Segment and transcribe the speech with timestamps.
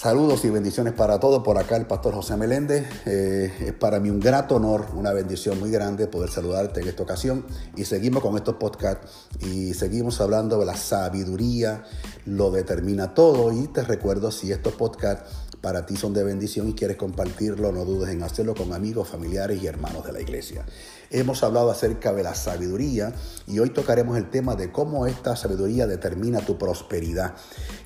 [0.00, 1.42] Saludos y bendiciones para todos.
[1.42, 2.86] Por acá el pastor José Meléndez.
[3.04, 7.02] Eh, es para mí un grato honor, una bendición muy grande poder saludarte en esta
[7.02, 7.44] ocasión.
[7.74, 11.82] Y seguimos con estos podcasts y seguimos hablando de la sabiduría,
[12.26, 13.50] lo determina todo.
[13.50, 17.84] Y te recuerdo si estos podcasts para ti son de bendición y quieres compartirlo, no
[17.84, 20.64] dudes en hacerlo con amigos, familiares y hermanos de la iglesia.
[21.10, 23.14] Hemos hablado acerca de la sabiduría
[23.46, 27.34] y hoy tocaremos el tema de cómo esta sabiduría determina tu prosperidad.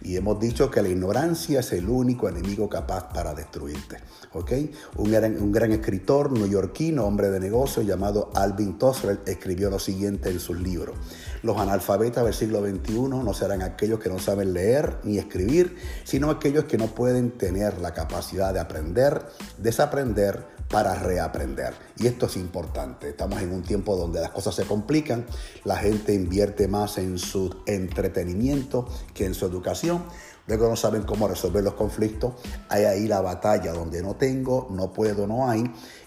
[0.03, 3.98] Y hemos dicho que la ignorancia es el único enemigo capaz para destruirte.
[4.33, 4.53] ¿ok?
[4.97, 10.29] Un, gran, un gran escritor neoyorquino, hombre de negocio llamado Alvin Tozer escribió lo siguiente
[10.29, 10.97] en sus libros.
[11.45, 16.29] Los analfabetas del siglo XXI no serán aquellos que no saben leer ni escribir, sino
[16.29, 19.23] aquellos que no pueden tener la capacidad de aprender,
[19.59, 21.75] desaprender, para reaprender.
[21.98, 23.11] Y esto es importante.
[23.11, 25.27] Estamos en un tiempo donde las cosas se complican,
[25.65, 30.03] la gente invierte más en su entretenimiento que en su educación.
[30.47, 32.33] Luego no saben cómo resolver los conflictos.
[32.69, 35.62] Hay ahí la batalla donde no tengo, no puedo, no hay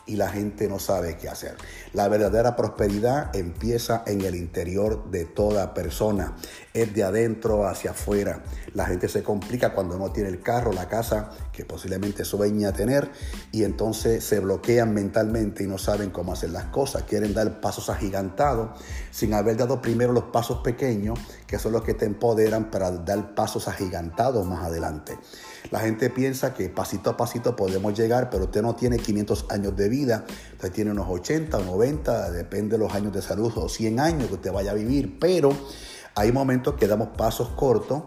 [0.06, 1.56] y la gente no sabe qué hacer.
[1.94, 6.36] La verdadera prosperidad empieza en el interior de toda persona,
[6.74, 8.44] es de adentro hacia afuera.
[8.74, 13.10] La gente se complica cuando no tiene el carro, la casa que posiblemente sueña tener
[13.52, 17.04] y entonces se bloquean mentalmente y no saben cómo hacer las cosas.
[17.04, 18.80] Quieren dar pasos agigantados
[19.12, 21.18] sin haber dado primero los pasos pequeños,
[21.48, 25.18] que son los que te empoderan para dar pasos agigantados más adelante.
[25.72, 29.76] La gente piensa que pasito a pasito podemos llegar, pero usted no tiene 500 años
[29.76, 33.70] de vida, usted tiene unos 80 o 90, depende de los años de salud, o
[33.70, 35.52] 100 años que usted vaya a vivir, pero
[36.16, 38.04] hay momentos que damos pasos cortos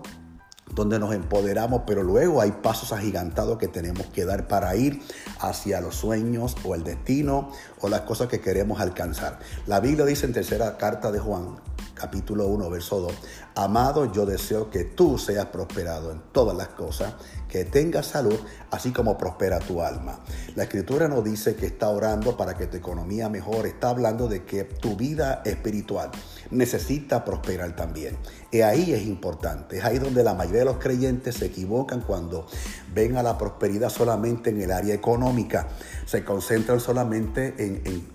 [0.75, 5.01] donde nos empoderamos, pero luego hay pasos agigantados que tenemos que dar para ir
[5.41, 9.39] hacia los sueños o el destino o las cosas que queremos alcanzar.
[9.67, 11.57] La Biblia dice en tercera carta de Juan,
[11.99, 13.13] capítulo 1, verso 2,
[13.57, 17.15] Amado, yo deseo que tú seas prosperado en todas las cosas,
[17.49, 18.39] que tengas salud,
[18.71, 20.21] así como prospera tu alma.
[20.55, 24.45] La escritura no dice que está orando para que tu economía mejore, está hablando de
[24.45, 26.11] que tu vida espiritual
[26.51, 28.17] necesita prosperar también.
[28.51, 32.47] Y ahí es importante, es ahí donde la mayoría de los creyentes se equivocan cuando
[32.95, 35.69] ven a la prosperidad solamente en el área económica,
[36.07, 37.55] se concentran solamente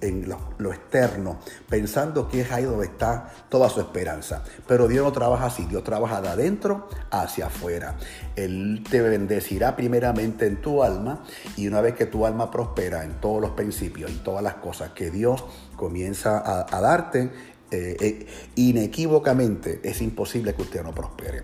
[0.02, 1.38] en, lo, lo, externo,
[1.70, 4.44] pensando que es ahí donde está toda su esperanza.
[4.68, 7.96] Pero Dios no trabaja así, Dios trabaja de adentro hacia afuera.
[8.36, 11.24] Él te bendecirá primeramente en tu alma
[11.56, 14.94] y una vez que tu alma prospera en todos los principios y todas las cosas
[14.94, 15.44] que Dios
[15.76, 17.32] comienza a, darte,
[17.74, 21.42] eh, eh, inequívocamente es imposible que usted no prospere.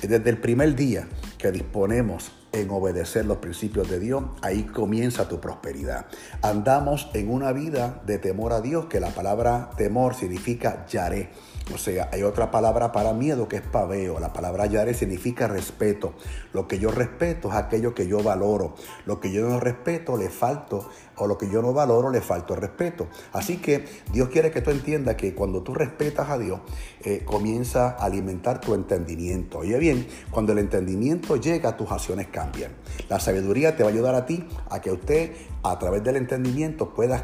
[0.00, 1.06] Desde el primer día
[1.36, 6.06] que disponemos en obedecer los principios de Dios, ahí comienza tu prosperidad.
[6.40, 11.28] Andamos en una vida de temor a Dios, que la palabra temor significa yaré.
[11.74, 14.20] O sea, hay otra palabra para miedo que es paveo.
[14.20, 16.14] La palabra yare significa respeto.
[16.52, 18.76] Lo que yo respeto es aquello que yo valoro.
[19.04, 22.54] Lo que yo no respeto le falto o lo que yo no valoro le falto
[22.54, 23.08] respeto.
[23.32, 26.60] Así que Dios quiere que tú entiendas que cuando tú respetas a Dios,
[27.00, 29.58] eh, comienza a alimentar tu entendimiento.
[29.58, 32.72] Oye bien, cuando el entendimiento llega, tus acciones cambian.
[33.08, 36.94] La sabiduría te va a ayudar a ti a que usted a través del entendimiento
[36.94, 37.22] puedas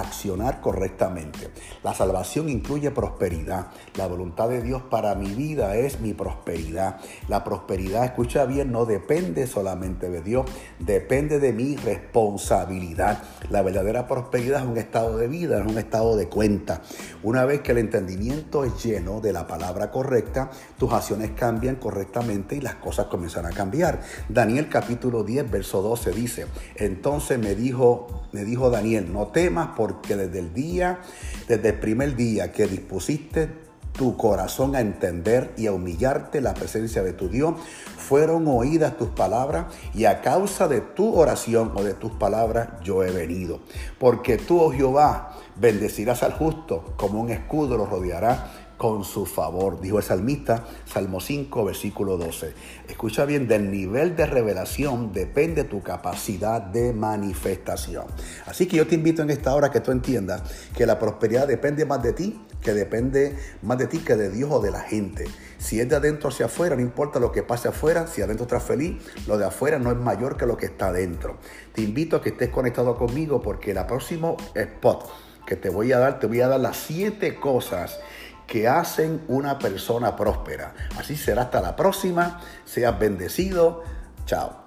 [0.00, 1.50] accionar correctamente.
[1.82, 3.68] La salvación incluye prosperidad.
[3.96, 7.00] La voluntad de Dios para mi vida es mi prosperidad.
[7.28, 10.46] La prosperidad, escucha bien, no depende solamente de Dios,
[10.78, 13.22] depende de mi responsabilidad.
[13.50, 16.82] La verdadera prosperidad es un estado de vida, es un estado de cuenta.
[17.22, 22.56] Una vez que el entendimiento es lleno de la palabra correcta, tus acciones cambian correctamente
[22.56, 24.00] y las cosas comienzan a cambiar.
[24.28, 30.16] Daniel capítulo 10, verso 12 dice, entonces me dijo, me dijo Daniel, no temas porque
[30.16, 31.00] desde el día,
[31.46, 33.50] desde el primer día que dispusiste
[33.92, 37.54] tu corazón a entender y a humillarte la presencia de tu Dios,
[37.98, 43.04] fueron oídas tus palabras y a causa de tu oración o de tus palabras yo
[43.04, 43.60] he venido.
[43.98, 49.80] Porque tú, oh Jehová, bendecirás al justo, como un escudo lo rodeará con su favor,
[49.80, 52.52] dijo el salmista, Salmo 5, versículo 12.
[52.86, 58.04] Escucha bien, del nivel de revelación depende tu capacidad de manifestación.
[58.44, 60.42] Así que yo te invito en esta hora que tú entiendas
[60.76, 64.50] que la prosperidad depende más de ti, que depende más de ti que de Dios
[64.52, 65.24] o de la gente.
[65.56, 68.64] Si es de adentro hacia afuera, no importa lo que pase afuera, si adentro estás
[68.64, 71.38] feliz, lo de afuera no es mayor que lo que está adentro.
[71.72, 75.08] Te invito a que estés conectado conmigo porque el próximo spot
[75.46, 77.98] que te voy a dar, te voy a dar las siete cosas
[78.46, 80.74] que hacen una persona próspera.
[80.98, 82.40] Así será hasta la próxima.
[82.64, 83.82] Seas bendecido.
[84.26, 84.63] Chao.